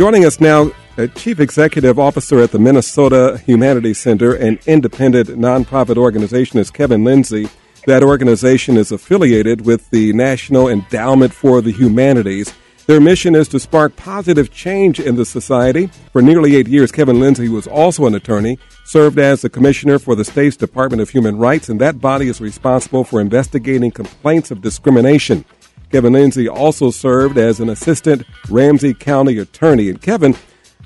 [0.00, 5.98] Joining us now, uh, Chief Executive Officer at the Minnesota Humanities Center, an independent nonprofit
[5.98, 7.50] organization, is Kevin Lindsey.
[7.84, 12.54] That organization is affiliated with the National Endowment for the Humanities.
[12.86, 15.90] Their mission is to spark positive change in the society.
[16.14, 20.14] For nearly eight years, Kevin Lindsey, was also an attorney, served as the commissioner for
[20.14, 24.62] the state's Department of Human Rights, and that body is responsible for investigating complaints of
[24.62, 25.44] discrimination.
[25.90, 29.88] Kevin Lindsey also served as an assistant Ramsey County attorney.
[29.88, 30.36] And Kevin,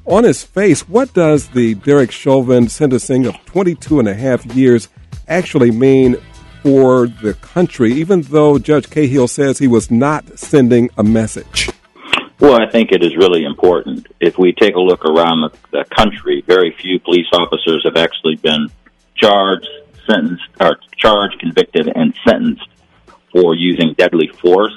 [0.07, 4.88] on his face, what does the Derek Chauvin sentencing of 22 and a half years
[5.29, 6.16] actually mean
[6.62, 11.68] for the country, even though Judge Cahill says he was not sending a message?
[12.41, 14.07] Well, I think it is really important.
[14.21, 18.68] If we take a look around the, country, very few police officers have actually been
[19.15, 19.68] charged,
[20.07, 22.68] sentenced, or charged, convicted, and sentenced
[23.30, 24.74] for using deadly force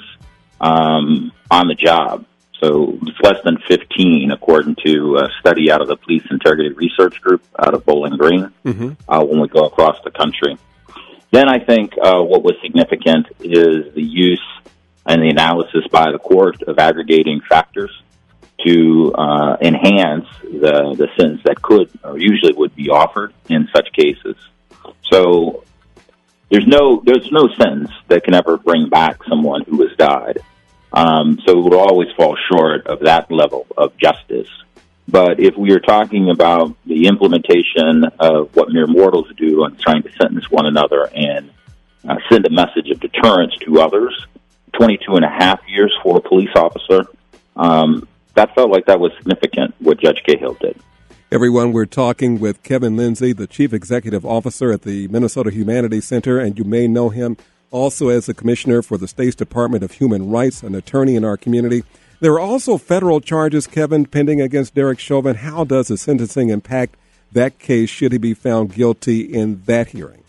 [0.60, 2.24] um, on the job.
[2.60, 7.20] So it's less than 15, according to a study out of the Police Integrity Research
[7.20, 8.90] Group out of Bowling Green, mm-hmm.
[9.08, 10.58] uh, when we go across the country.
[11.30, 14.42] Then I think uh, what was significant is the use
[15.06, 17.90] and the analysis by the court of aggravating factors
[18.66, 23.92] to uh, enhance the, the sentence that could or usually would be offered in such
[23.92, 24.36] cases.
[25.12, 25.64] So
[26.50, 30.38] there's no there's no sentence that can ever bring back someone who has died.
[30.92, 34.48] Um, so it would always fall short of that level of justice.
[35.06, 40.02] But if we are talking about the implementation of what mere mortals do on trying
[40.02, 41.50] to sentence one another and
[42.06, 44.26] uh, send a message of deterrence to others,
[44.74, 47.06] 22 and a half years for a police officer.
[47.56, 50.78] Um, that felt like that was significant, what Judge Cahill did.
[51.30, 56.38] Everyone, we're talking with Kevin Lindsey, the Chief Executive Officer at the Minnesota Humanities Center,
[56.38, 57.36] and you may know him
[57.70, 61.36] also as the Commissioner for the State's Department of Human Rights, an attorney in our
[61.36, 61.84] community.
[62.20, 65.36] There are also federal charges, Kevin, pending against Derek Chauvin.
[65.36, 66.94] How does the sentencing impact
[67.32, 70.22] that case should he be found guilty in that hearing?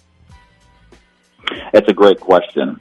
[1.73, 2.77] It's a great question.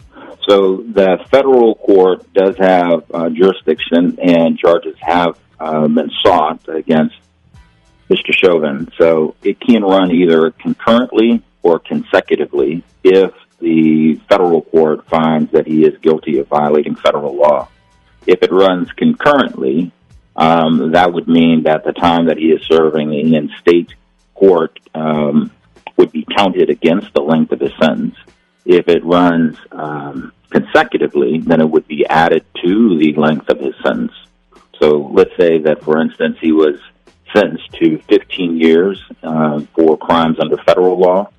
[0.48, 7.14] So the federal court does have uh, jurisdiction, and charges have uh, been sought against
[8.08, 8.32] Mr.
[8.32, 8.90] Chauvin.
[8.98, 15.84] So it can run either concurrently or consecutively if the federal court finds that he
[15.84, 17.68] is guilty of violating federal law.
[18.26, 19.92] If it runs concurrently,
[20.36, 23.94] um, that would mean that the time that he is serving in state
[24.34, 25.50] court um,
[25.96, 28.14] would be counted against the length of his sentence.
[28.64, 33.74] If it runs um, consecutively, then it would be added to the length of his
[33.82, 34.12] sentence.
[34.78, 36.78] So let's say that, for instance, he was
[37.32, 41.30] sentenced to 15 years uh, for crimes under federal law.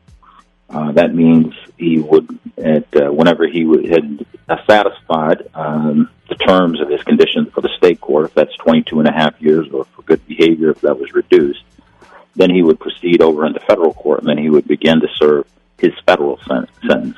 [0.70, 2.28] Uh, that means he would,
[2.58, 4.26] at uh, whenever he would, had
[4.68, 9.08] satisfied um, the terms of his condition for the state court, if that's 22 and
[9.08, 11.64] a half years, or for good behavior, if that was reduced,
[12.36, 15.48] then he would proceed over into federal court, and then he would begin to serve
[15.80, 17.18] his federal sen- sentence.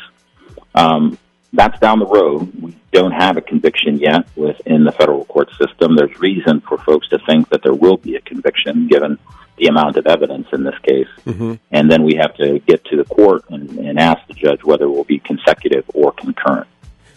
[0.74, 1.18] Um,
[1.52, 2.52] that's down the road.
[2.62, 5.96] We don't have a conviction yet within the federal court system.
[5.96, 9.18] There's reason for folks to think that there will be a conviction given
[9.58, 11.08] the amount of evidence in this case.
[11.26, 11.54] Mm-hmm.
[11.72, 14.86] And then we have to get to the court and, and ask the judge whether
[14.86, 16.68] it will be consecutive or concurrent.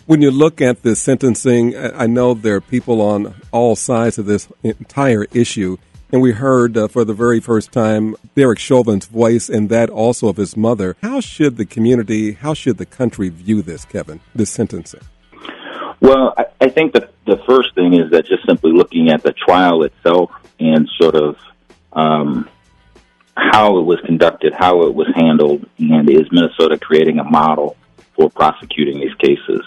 [0.07, 4.27] When you look at the sentencing, I know there are people on all sides of
[4.27, 5.79] this entire issue.
[6.13, 10.29] And we heard uh, for the very first time Derek Chauvin's voice and that also
[10.29, 10.97] of his mother.
[11.03, 15.01] How should the community, how should the country view this, Kevin, this sentencing?
[16.05, 19.33] Well, I, I think that the first thing is that just simply looking at the
[19.33, 21.37] trial itself and sort of
[21.95, 22.47] um,
[23.35, 27.79] how it was conducted, how it was handled, and is Minnesota creating a model
[28.15, 29.63] for prosecuting these cases?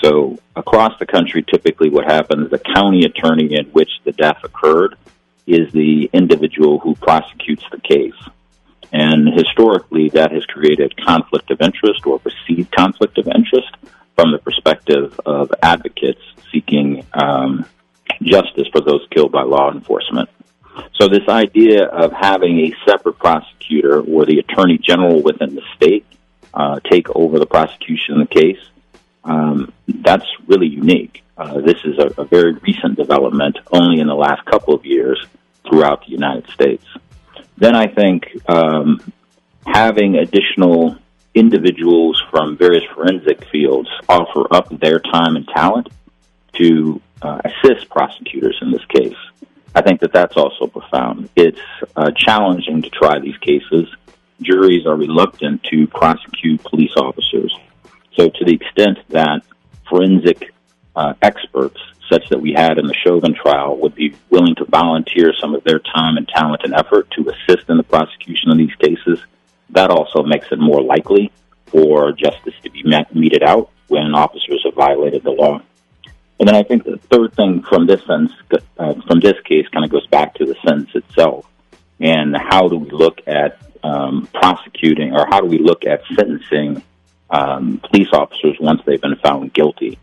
[0.00, 4.94] So across the country, typically what happens, the county attorney in which the death occurred
[5.48, 8.14] is the individual who prosecutes the case.
[8.92, 13.74] And historically, that has created conflict of interest or perceived conflict of interest
[14.18, 16.20] from the perspective of advocates
[16.50, 17.64] seeking um,
[18.20, 20.28] justice for those killed by law enforcement.
[20.94, 26.04] So, this idea of having a separate prosecutor or the attorney general within the state
[26.52, 28.58] uh, take over the prosecution of the case,
[29.22, 31.22] um, that's really unique.
[31.36, 35.24] Uh, this is a, a, very recent development, only in the last couple of years
[35.68, 36.84] throughout the United States.
[37.56, 39.00] Then I think um,
[39.64, 40.96] having additional
[41.34, 45.88] individuals from various forensic fields offer up their time and talent
[46.54, 49.16] to uh, assist prosecutors in this case.
[49.74, 51.28] I think that that's also profound.
[51.36, 51.60] It's
[51.94, 53.88] uh, challenging to try these cases.
[54.40, 57.56] Juries are reluctant to prosecute police officers.
[58.14, 59.42] So, to the extent that
[59.88, 60.52] forensic
[60.96, 61.78] uh, experts,
[62.10, 65.62] such that we had in the Chauvin trial, would be willing to volunteer some of
[65.64, 69.20] their time and talent and effort to assist in the prosecution of these cases,
[69.78, 71.30] that also makes it more likely
[71.66, 75.60] for justice to be met, meted out when officers have violated the law.
[76.38, 78.32] And then I think the third thing from this sense,
[78.76, 81.46] uh, from this case, kind of goes back to the sentence itself,
[82.00, 86.82] and how do we look at um, prosecuting, or how do we look at sentencing
[87.30, 89.96] um, police officers once they've been found guilty?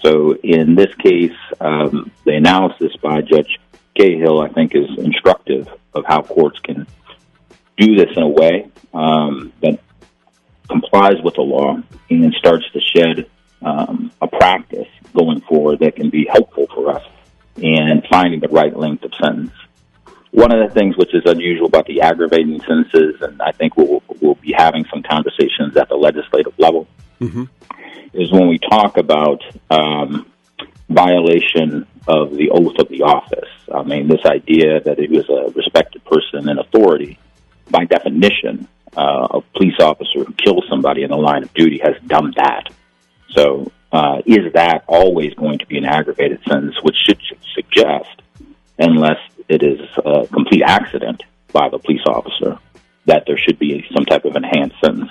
[0.00, 3.60] So in this case, um, the analysis by Judge
[3.96, 6.86] Cahill, I think, is instructive of how courts can
[7.76, 9.78] do this in a way um, that
[10.68, 11.78] complies with the law
[12.10, 13.30] and starts to shed
[13.62, 17.02] um, a practice going forward that can be helpful for us
[17.56, 19.52] in finding the right length of sentence.
[20.30, 24.02] One of the things which is unusual about the aggravating sentences, and I think we'll,
[24.20, 26.88] we'll be having some conversations at the legislative level,
[27.20, 27.44] mm-hmm.
[28.14, 30.26] is when we talk about um,
[30.88, 33.48] violation of the oath of the office.
[33.72, 37.18] I mean, this idea that he was a respected person in authority,
[37.72, 41.96] by definition, uh, a police officer who kills somebody in the line of duty has
[42.06, 42.68] done that.
[43.30, 47.20] So, uh, is that always going to be an aggravated sentence, which should
[47.54, 48.22] suggest,
[48.78, 51.22] unless it is a complete accident
[51.52, 52.58] by the police officer,
[53.06, 55.10] that there should be some type of enhanced sentence.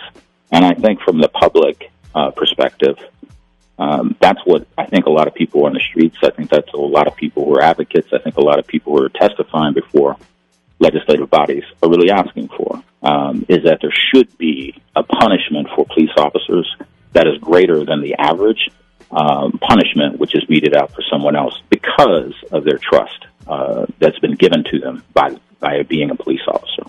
[0.51, 2.97] And I think from the public uh, perspective,
[3.77, 6.71] um, that's what I think a lot of people on the streets, I think that's
[6.73, 9.09] a lot of people who are advocates, I think a lot of people who are
[9.09, 10.17] testifying before
[10.81, 15.85] legislative bodies are really asking for, um, is that there should be a punishment for
[15.85, 16.75] police officers
[17.13, 18.69] that is greater than the average
[19.11, 24.19] um, punishment which is meted out for someone else because of their trust uh, that's
[24.19, 26.83] been given to them by by being a police officer.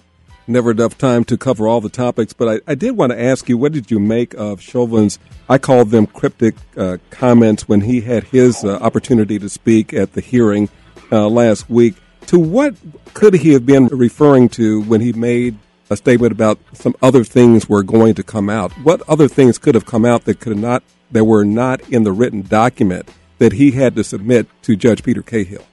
[0.47, 3.49] Never enough time to cover all the topics, but I, I did want to ask
[3.49, 5.19] you, what did you make of Chauvin's?
[5.49, 10.15] I called them cryptic uh, comments when he had his uh, opportunity to speak at
[10.15, 10.69] the hearing
[11.13, 11.95] uh, last week.
[12.27, 12.75] To what
[13.15, 15.57] could he have been referring to when he made
[15.93, 18.73] a statement about some other things were going to come out.
[18.79, 22.13] What other things could have come out that could not that were not in the
[22.13, 23.09] written document
[23.39, 25.65] that he had to submit to Judge Peter Cahill?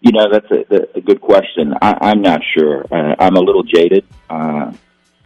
[0.00, 1.74] You know, that's a, a good question.
[1.82, 2.86] I, am not sure.
[2.90, 4.06] Uh, I'm a little jaded.
[4.30, 4.72] Uh,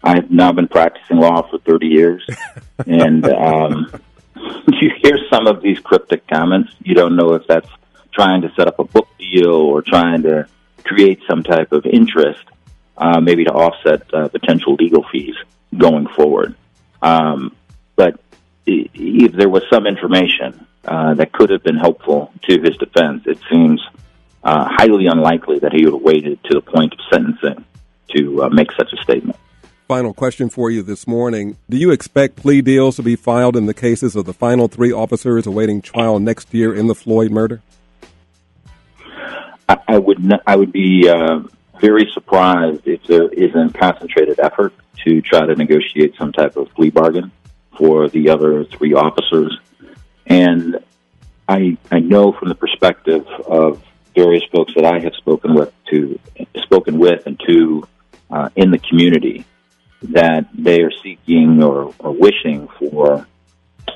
[0.02, 2.26] I've now been practicing law for 30 years,
[2.86, 4.02] and um,
[4.34, 6.72] you hear some of these cryptic comments.
[6.82, 7.68] You don't know if that's
[8.12, 10.46] trying to set up a book deal or trying to
[10.84, 12.44] create some type of interest
[12.96, 15.34] uh, maybe to offset uh, potential legal fees
[15.76, 16.54] going forward.
[17.00, 17.56] Um,
[17.96, 18.20] but
[18.66, 23.38] if there was some information uh, that could have been helpful to his defense, it
[23.50, 23.80] seems
[24.44, 27.64] uh, highly unlikely that he would have waited to the point of sentencing
[28.14, 29.38] to uh, make such a statement.
[29.88, 31.56] Final question for you this morning.
[31.68, 34.92] Do you expect plea deals to be filed in the cases of the final three
[34.92, 37.62] officers awaiting trial next year in the Floyd murder?
[39.68, 41.40] I, I would not, I would be uh,
[41.80, 44.72] very surprised if there isn't concentrated effort
[45.04, 47.32] to try to negotiate some type of plea bargain
[47.76, 49.58] for the other three officers.
[50.26, 50.78] And
[51.48, 53.82] I I know from the perspective of
[54.14, 56.18] various folks that I have spoken with to
[56.62, 57.88] spoken with and to
[58.30, 59.44] uh, in the community
[60.02, 63.26] that they are seeking or, or wishing for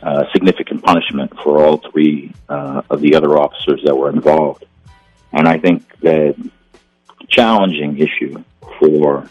[0.03, 4.65] uh, significant punishment for all three uh, of the other officers that were involved.
[5.33, 6.37] And I think that
[7.29, 8.43] challenging issue
[8.79, 9.29] for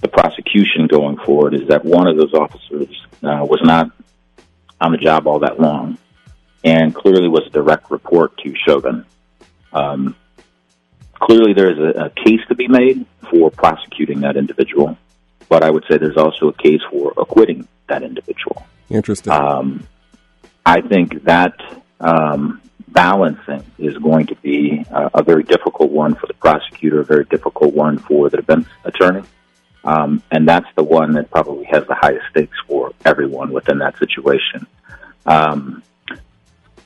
[0.00, 2.88] the prosecution going forward is that one of those officers
[3.22, 3.90] uh, was not
[4.80, 5.98] on the job all that long
[6.64, 9.04] and clearly was a direct report to Chauvin.
[9.72, 10.16] Um,
[11.14, 14.98] clearly, there's a, a case to be made for prosecuting that individual,
[15.48, 18.66] but I would say there's also a case for acquitting that individual.
[18.90, 19.32] Interesting.
[19.32, 19.86] Um,
[20.64, 21.54] I think that
[22.00, 22.60] um,
[22.96, 27.26] balancing is going to be uh, a very difficult one for the prosecutor, a very
[27.26, 29.22] difficult one for the defense attorney.
[29.84, 33.98] Um, and that's the one that probably has the highest stakes for everyone within that
[33.98, 34.66] situation.
[35.26, 35.82] Um,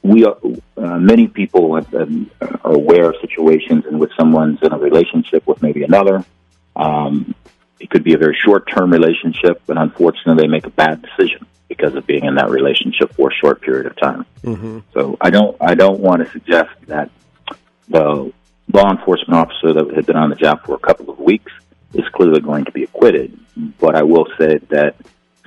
[0.02, 0.36] we are,
[0.76, 2.06] uh, many people have uh,
[2.40, 6.24] are aware of situations in which someone's in a relationship with maybe another.
[6.74, 7.34] Um,
[7.78, 11.46] it could be a very short-term relationship, but unfortunately, they make a bad decision
[11.80, 14.26] because of being in that relationship for a short period of time.
[14.42, 14.80] Mm-hmm.
[14.92, 17.10] So I don't I don't want to suggest that
[17.88, 18.32] the
[18.72, 21.52] law enforcement officer that had been on the job for a couple of weeks
[21.94, 23.38] is clearly going to be acquitted.
[23.78, 24.96] But I will say that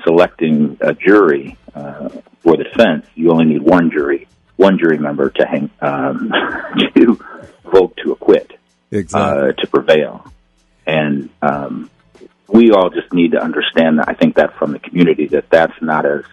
[0.03, 2.09] selecting a jury uh,
[2.41, 6.31] for the defense, you only need one jury, one jury member to hang um,
[6.95, 7.19] to
[7.71, 8.51] vote to acquit,
[8.91, 9.49] exactly.
[9.49, 10.25] uh, to prevail,
[10.85, 11.89] and um,
[12.53, 14.07] we all just need to understand that.
[14.07, 16.23] I think that from the community that that's not as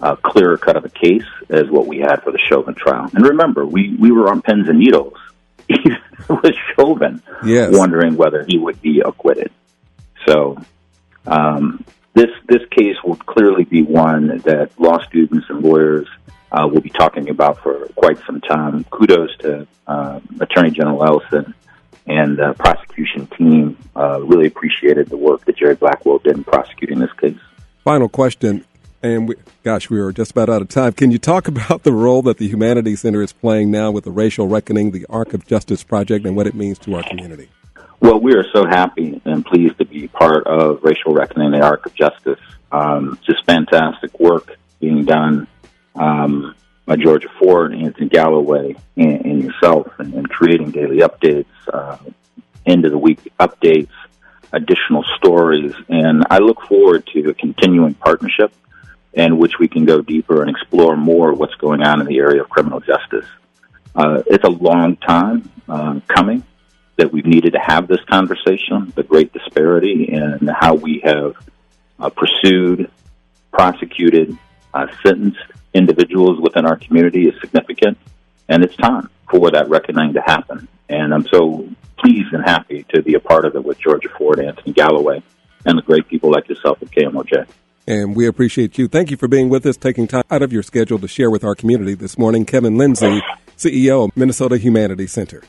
[0.00, 3.10] uh, clearer cut of a case as what we had for the Chauvin trial.
[3.12, 5.18] And remember, we, we were on pins and needles
[5.68, 7.76] with Chauvin, yes.
[7.76, 9.50] wondering whether he would be acquitted.
[10.24, 10.56] So
[11.26, 16.08] um, this this case will clearly be one that law students and lawyers
[16.52, 18.84] uh, will be talking about for quite some time.
[18.84, 21.54] Kudos to uh, Attorney General Ellison
[22.06, 23.76] and the prosecution team.
[23.94, 27.38] Uh, really appreciated the work that Jerry Blackwell did in prosecuting this case.
[27.84, 28.64] Final question,
[29.02, 30.92] and we, gosh, we are just about out of time.
[30.92, 34.10] Can you talk about the role that the Humanities Center is playing now with the
[34.10, 37.48] Racial Reckoning, the Arc of Justice Project, and what it means to our community?
[38.00, 41.86] Well, we are so happy and pleased to be part of Racial Reckoning, the Arc
[41.86, 42.40] of Justice.
[42.70, 45.46] Um, just fantastic work being done
[45.94, 46.54] um,
[46.86, 51.98] by Georgia Fort, Anthony Galloway, and, and yourself, and, and, creating daily updates, uh,
[52.64, 53.90] end of the week updates,
[54.52, 55.74] additional stories.
[55.88, 58.52] And I look forward to a continuing partnership
[59.12, 62.40] in which we can go deeper and explore more what's going on in the area
[62.42, 63.26] of criminal justice.
[63.94, 66.44] Uh, it's a long time uh, coming
[66.96, 71.34] that we've needed to have this conversation, the great disparity in how we have
[71.98, 72.90] uh, pursued,
[73.50, 74.36] prosecuted,
[74.72, 75.40] uh, sentenced
[75.76, 77.98] individuals within our community is significant,
[78.48, 80.68] and it's time for that reckoning to happen.
[80.88, 81.68] And I'm so
[81.98, 85.22] pleased and happy to be a part of it with Georgia Fort, Anthony Galloway,
[85.64, 87.46] and the great people like yourself at KMOJ.
[87.88, 88.88] And we appreciate you.
[88.88, 91.44] Thank you for being with us, taking time out of your schedule to share with
[91.44, 92.44] our community this morning.
[92.44, 93.22] Kevin Lindsey,
[93.56, 95.42] CEO of Minnesota Humanities Center.